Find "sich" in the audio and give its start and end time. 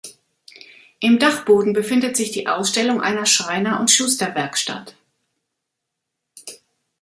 2.17-2.31